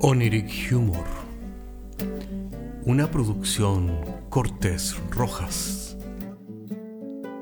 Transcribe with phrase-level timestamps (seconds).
[0.00, 1.04] Oniric Humor.
[2.84, 4.00] Una producción
[4.30, 5.96] Cortés Rojas.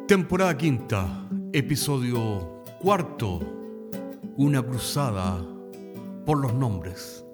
[0.09, 3.41] Temporada quinta, episodio cuarto.
[4.39, 5.45] Una cruzada
[6.25, 7.27] por los nombres.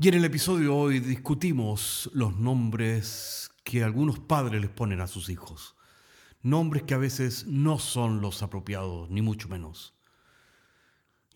[0.00, 5.08] Y en el episodio de hoy discutimos los nombres que algunos padres les ponen a
[5.08, 5.74] sus hijos.
[6.40, 9.97] Nombres que a veces no son los apropiados, ni mucho menos.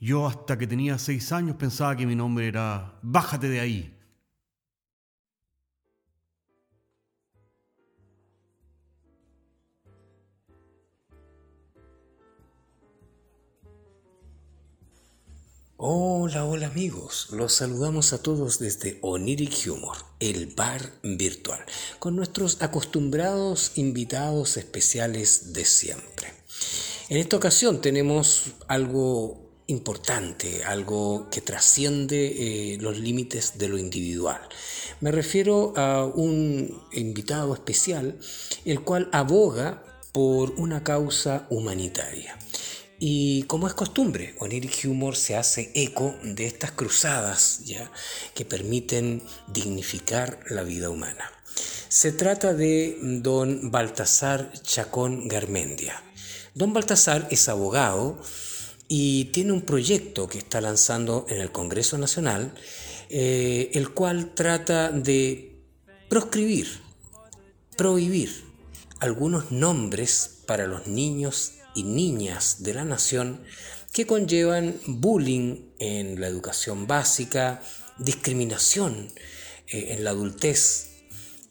[0.04, 3.96] Yo hasta que tenía seis años pensaba que mi nombre era Bájate de ahí.
[15.76, 21.64] Hola, hola amigos, los saludamos a todos desde Oniric Humor, el bar virtual,
[22.00, 26.32] con nuestros acostumbrados invitados especiales de siempre.
[27.08, 34.40] En esta ocasión tenemos algo importante, algo que trasciende eh, los límites de lo individual.
[35.00, 38.18] Me refiero a un invitado especial,
[38.64, 42.38] el cual aboga por una causa humanitaria.
[43.00, 47.90] Y como es costumbre, Oniric Humor se hace eco de estas cruzadas ¿ya?
[48.32, 51.24] que permiten dignificar la vida humana.
[51.88, 56.00] Se trata de don Baltasar Chacón Garmendia.
[56.54, 58.22] Don Baltasar es abogado,
[58.94, 62.52] y tiene un proyecto que está lanzando en el Congreso Nacional,
[63.08, 65.64] eh, el cual trata de
[66.10, 66.68] proscribir,
[67.74, 68.44] prohibir
[69.00, 73.42] algunos nombres para los niños y niñas de la nación
[73.94, 77.62] que conllevan bullying en la educación básica,
[77.96, 79.10] discriminación
[79.68, 81.06] eh, en la adultez,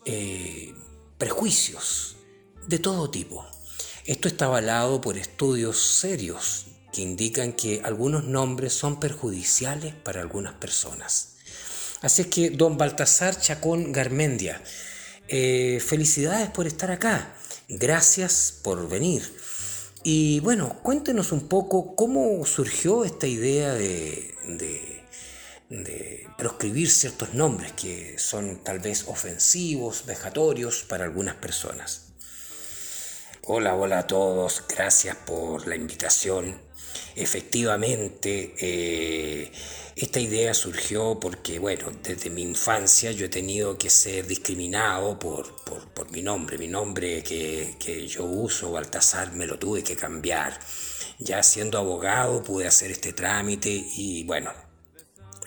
[0.05, 0.75] eh,
[1.17, 2.17] prejuicios
[2.67, 3.43] de todo tipo.
[4.05, 10.53] Esto está avalado por estudios serios que indican que algunos nombres son perjudiciales para algunas
[10.53, 11.35] personas.
[12.01, 14.61] Así es que, don Baltasar Chacón Garmendia,
[15.27, 17.35] eh, felicidades por estar acá,
[17.69, 19.23] gracias por venir.
[20.03, 24.33] Y bueno, cuéntenos un poco cómo surgió esta idea de,
[25.69, 32.07] de proscribir ciertos nombres que son tal vez ofensivos, vejatorios para algunas personas.
[33.43, 36.70] Hola, hola a todos, gracias por la invitación.
[37.15, 39.51] Efectivamente, eh,
[39.95, 45.63] esta idea surgió porque, bueno, desde mi infancia yo he tenido que ser discriminado por,
[45.63, 46.57] por, mi nombre.
[46.57, 50.59] Mi nombre que, que, yo uso, Baltasar, me lo tuve que cambiar.
[51.19, 54.51] Ya siendo abogado pude hacer este trámite y, bueno,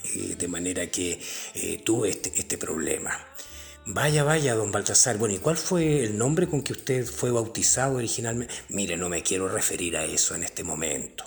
[0.04, 1.20] eh, de manera que
[1.54, 3.33] eh, tuve este, este problema.
[3.86, 5.18] Vaya, vaya, don Baltasar.
[5.18, 8.54] Bueno, ¿y cuál fue el nombre con que usted fue bautizado originalmente?
[8.70, 11.24] Mire, no me quiero referir a eso en este momento.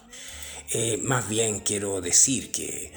[0.71, 2.91] Eh, más bien quiero decir que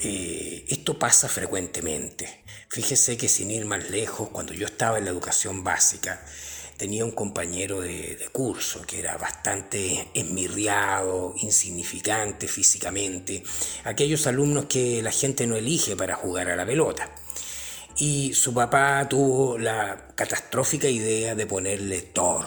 [0.00, 2.42] eh, esto pasa frecuentemente.
[2.68, 6.20] Fíjese que sin ir más lejos, cuando yo estaba en la educación básica,
[6.76, 13.44] tenía un compañero de, de, curso que era bastante esmirriado, insignificante físicamente,
[13.84, 17.08] aquellos alumnos que la gente no elige para jugar a la pelota
[17.98, 22.44] y su papá tuvo la catastrófica idea de ponerle Thor.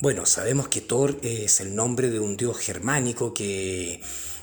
[0.00, 4.02] Bueno, sabemos que Thor es el nombre de un dios germánico que,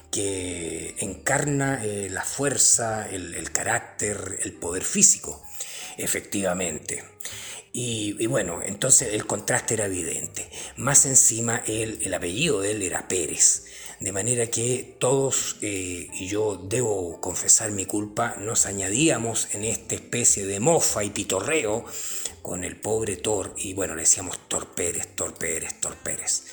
[0.09, 5.43] que encarna eh, la fuerza, el, carácter, el poder físico,
[5.97, 7.03] efectivamente.
[7.71, 10.47] Y, bueno, entonces el contraste era evidente.
[10.77, 13.65] Más encima, el apellido de él era Pérez.
[14.03, 19.95] De manera que todos, eh, y yo debo confesar mi culpa, nos añadíamos en esta
[19.95, 21.85] especie de mofa y pitorreo
[22.41, 26.43] con el pobre Thor, y bueno, le decíamos Thor Pérez, Thor Pérez, Thor Pérez.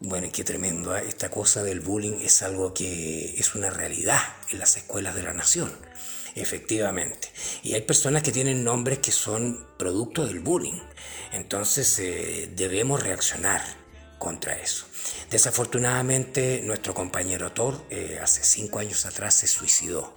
[0.00, 1.04] Bueno, qué tremendo, ¿eh?
[1.06, 4.18] esta cosa del bullying es algo que es una realidad
[4.50, 5.70] en las escuelas de la nación,
[6.34, 7.28] efectivamente.
[7.62, 10.82] Y hay personas que tienen nombres que son producto del bullying,
[11.30, 13.62] entonces eh, debemos reaccionar
[14.18, 14.86] contra eso.
[15.30, 20.14] Desafortunadamente, nuestro compañero Thor eh, hace cinco años atrás se suicidó.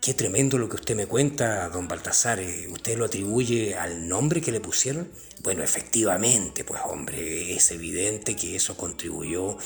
[0.00, 2.38] Qué tremendo lo que usted me cuenta, don Baltasar.
[2.38, 5.10] Eh, ¿Usted lo atribuye al nombre que le pusieron?
[5.42, 9.56] Bueno, efectivamente, pues hombre, es evidente que eso contribuyó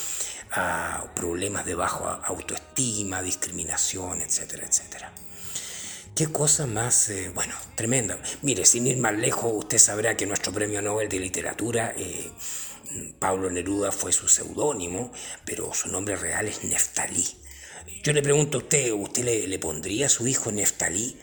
[0.53, 5.13] a problemas de bajo autoestima, discriminación, etcétera, etcétera.
[6.15, 8.19] Qué cosa más, eh, bueno, tremenda.
[8.43, 11.95] Mire, sin ir más lejos, usted sabrá que nuestro premio Nobel de Literatura
[13.19, 15.13] Pablo Neruda fue su seudónimo,
[15.45, 17.25] pero su nombre real es Neftalí.
[18.03, 21.17] Yo le pregunto a usted, ¿usted le, pondría a su hijo Neftalí?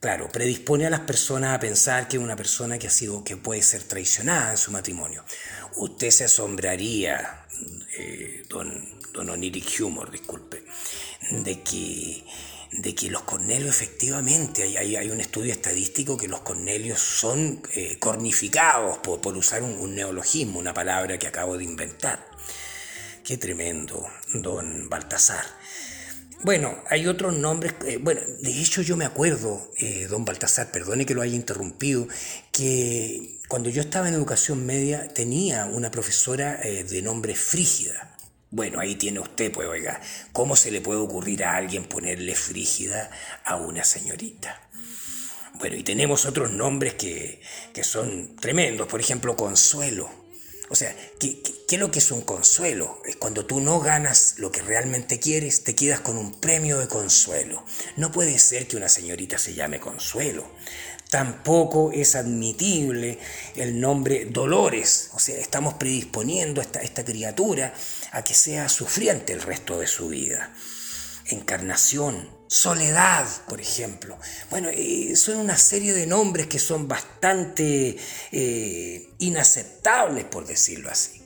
[0.02, 3.62] Claro, predispone a las personas a pensar que una persona que ha sido, que puede
[3.62, 5.24] ser traicionada en su matrimonio.
[5.76, 7.46] Usted se asombraría,
[7.96, 10.64] eh, don, don Oniric Humor, disculpe,
[11.30, 12.24] de que,
[12.72, 17.98] de que los cornelios efectivamente, hay, hay, un estudio estadístico que los cornelios son eh,
[17.98, 22.26] cornificados, por, por usar un, neologismo, una palabra que acabo de inventar.
[23.24, 25.44] Qué tremendo, don Baltasar.
[26.44, 31.06] Bueno, hay otros nombres, eh, bueno, de hecho yo me acuerdo, eh, don Baltasar, perdone
[31.06, 32.08] que lo haya interrumpido,
[32.50, 38.11] que cuando yo estaba en educación media tenía una profesora de nombre Frígida.
[38.52, 39.98] Bueno, ahí tiene usted, pues oiga,
[40.34, 43.10] ¿cómo se le puede ocurrir a alguien ponerle Frígida
[43.46, 44.60] a una señorita?
[45.54, 47.40] Bueno, y tenemos otros nombres que,
[47.72, 50.22] que son tremendos, por ejemplo, Consuelo.
[50.72, 53.02] O sea, ¿qué, es lo que es un consuelo?
[53.04, 56.88] Es cuando tú no ganas lo que realmente quieres, te quedas con un premio de
[56.88, 57.62] consuelo.
[57.98, 60.50] No puede ser que una señorita se llame consuelo.
[61.12, 63.18] Tampoco es admitible
[63.54, 65.10] el nombre Dolores.
[65.12, 67.74] O sea, estamos predisponiendo a esta, esta criatura
[68.12, 70.54] a que sea sufriente el resto de su vida.
[71.26, 74.18] Encarnación, Soledad, por ejemplo.
[74.48, 77.98] Bueno, eh, son una serie de nombres que son bastante
[78.30, 81.21] eh, inaceptables, por decirlo así.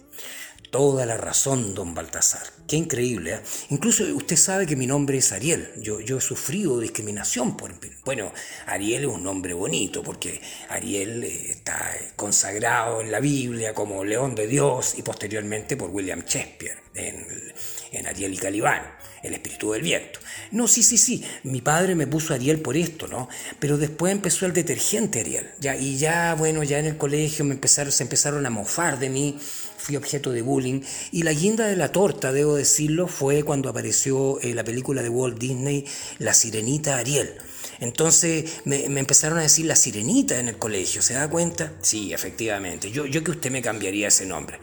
[0.70, 2.42] Toda la razón, don Baltasar.
[2.66, 3.34] Qué increíble.
[3.34, 3.40] ¿eh?
[3.70, 5.70] Incluso usted sabe que mi nombre es Ariel.
[5.80, 7.74] Yo, yo he sufrido discriminación por...
[8.04, 8.32] Bueno,
[8.66, 14.46] Ariel es un nombre bonito porque Ariel está consagrado en la Biblia como León de
[14.46, 17.26] Dios y posteriormente por William Shakespeare en,
[17.92, 20.20] en Ariel y Calibán el espíritu del viento.
[20.50, 23.28] No, sí, sí, sí, mi padre me puso Ariel por esto, ¿no?
[23.58, 27.54] Pero después empezó el detergente Ariel, ya, y ya, bueno, ya en el colegio me
[27.54, 29.38] empezaron, se empezaron a mofar de mí,
[29.76, 30.80] fui objeto de bullying,
[31.12, 35.08] y la guinda de la torta, debo decirlo, fue cuando apareció eh, la película de
[35.08, 35.84] Walt Disney,
[36.18, 37.34] La Sirenita Ariel.
[37.80, 41.72] Entonces me, empezaron a decir la sirenita en el colegio, ¿se da cuenta?
[41.82, 44.58] Sí, efectivamente, yo, yo que usted me cambiaría ese nombre.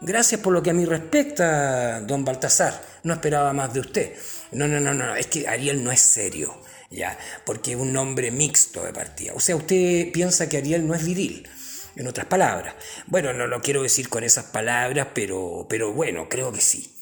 [0.00, 2.82] Gracias por lo que a mí respecta, don Baltasar.
[3.02, 4.14] No esperaba más de usted.
[4.52, 6.54] No, no, no, no, es que Ariel no es serio,
[6.90, 9.32] ya, porque es un nombre mixto de partida.
[9.34, 11.48] O sea, usted piensa que Ariel no es viril,
[11.96, 12.74] en otras palabras.
[13.06, 16.92] Bueno, no lo quiero decir con esas palabras, pero, pero bueno, creo que sí.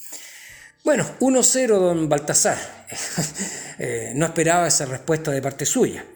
[0.85, 2.59] Bueno, 1-0, don Baltasar.
[3.77, 6.07] Eh, no esperaba esa respuesta de parte suya.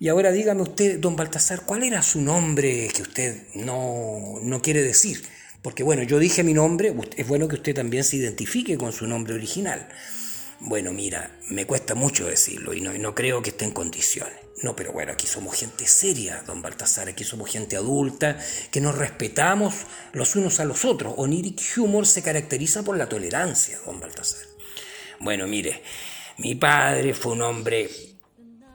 [0.00, 4.82] Y ahora dígame usted, don Baltasar, ¿cuál era su nombre que usted no, no quiere
[4.82, 5.22] decir?
[5.62, 9.06] Porque bueno, yo dije mi nombre, es bueno que usted también se identifique con su
[9.06, 9.88] nombre original.
[10.58, 14.34] Bueno, mira, me cuesta mucho decirlo y no, no creo que esté en condiciones.
[14.62, 18.38] No, pero bueno, aquí somos gente seria, don Baltasar, aquí somos gente adulta,
[18.70, 19.74] que nos respetamos
[20.12, 21.14] los unos a los otros.
[21.16, 24.46] Oniric Humor se caracteriza por la tolerancia, don Baltasar.
[25.18, 25.82] Bueno, mire,
[26.38, 27.90] mi padre fue un hombre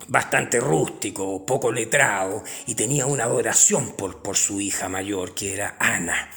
[0.10, 5.78] bastante rústico, poco letrado, y tenía una adoración por, por su hija mayor, que era
[5.80, 6.30] Ana.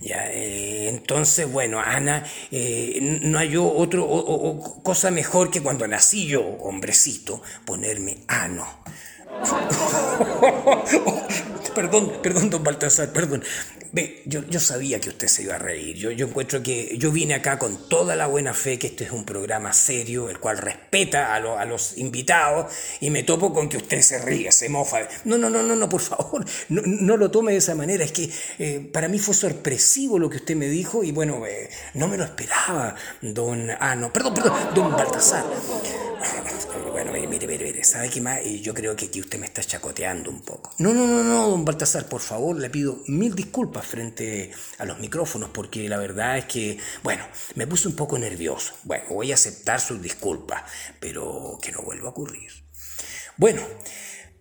[0.00, 4.06] Ya, eh, entonces, bueno, Ana eh, no hay otro
[4.82, 8.66] cosa mejor que cuando nací yo, hombrecito, ponerme ano.
[11.76, 13.44] perdón, perdón, don Baltasar, perdón.
[13.92, 15.96] Ve, yo, yo, sabía que usted se iba a reír.
[15.96, 19.10] Yo, yo encuentro que yo vine acá con toda la buena fe que este es
[19.10, 24.00] un programa serio, el cual respeta a, los invitados, y me topo con que usted
[24.00, 25.06] se ríe, se mofa.
[25.24, 28.04] No, no, no, no, no, por favor, no, no lo tome de esa manera.
[28.04, 31.68] Es que eh, para mí fue sorpresivo lo que usted me dijo, y bueno, eh,
[31.94, 33.68] no me lo esperaba, don.
[33.78, 35.44] Ah, no, perdón, perdón, don Baltasar.
[36.92, 38.40] Bueno, mire, mire, mire, ¿sabe qué más?
[38.62, 40.72] Yo creo que aquí usted me está chacoteando un poco.
[40.78, 44.98] No, no, no, no, don Baltasar, por favor, le pido mil disculpas frente a los
[44.98, 48.74] micrófonos, porque la verdad es que, bueno, me puse un poco nervioso.
[48.84, 50.62] Bueno, voy a aceptar sus disculpas,
[51.00, 52.50] pero que no vuelva a ocurrir.
[53.36, 53.60] Bueno,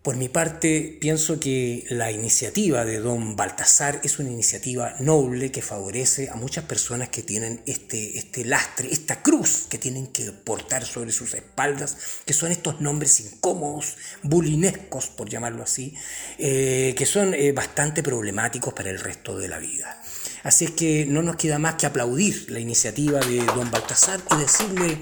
[0.05, 5.63] por mi parte, pienso que la iniciativa de don Baltasar es una iniciativa noble que
[5.63, 10.85] favorece a muchas personas que tienen este, este lastre, esta cruz que tienen que portar
[10.85, 15.95] sobre sus espaldas, que son estos nombres incómodos, bulinescos, por llamarlo así,
[16.37, 19.99] eh, que son eh, bastante problemáticos para el resto de la vida.
[20.43, 24.39] Así es que no nos queda más que aplaudir la iniciativa de don Baltasar y
[24.39, 24.99] decirle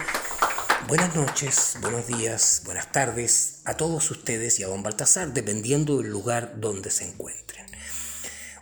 [0.88, 6.12] Buenas noches, buenos días, buenas tardes a todos ustedes y a don Baltasar, dependiendo del
[6.12, 7.66] lugar donde se encuentren.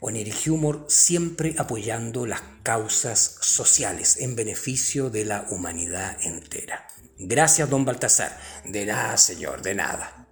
[0.01, 6.87] Oniric Humor siempre apoyando las causas sociales en beneficio de la humanidad entera.
[7.17, 8.39] Gracias, don Baltasar.
[8.65, 10.27] De nada, señor, de nada.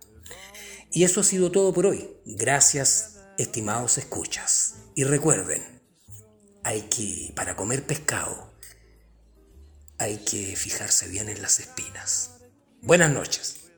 [0.92, 2.10] Y eso ha sido todo por hoy.
[2.26, 4.76] Gracias, estimados escuchas.
[4.96, 5.64] Y recuerden,
[6.64, 8.49] hay que, para comer pescado,
[10.00, 12.40] hay que fijarse bien en las espinas.
[12.82, 13.70] Buenas noches.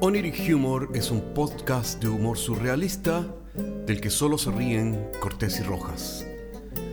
[0.00, 3.26] Oniric Humor es un podcast de humor surrealista
[3.86, 6.24] del que solo se ríen Cortés y Rojas.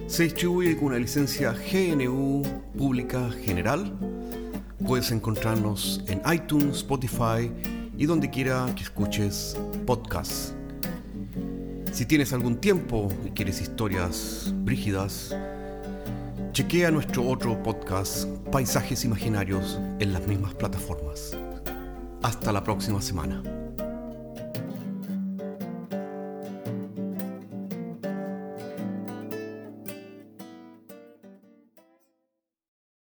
[0.07, 2.41] Se distribuye con una licencia GNU
[2.75, 3.95] Pública General.
[4.83, 7.51] Puedes encontrarnos en iTunes, Spotify
[7.97, 10.53] y donde quiera que escuches podcasts.
[11.91, 15.35] Si tienes algún tiempo y quieres historias brígidas,
[16.51, 21.37] chequea nuestro otro podcast, Paisajes Imaginarios, en las mismas plataformas.
[22.23, 23.62] Hasta la próxima semana.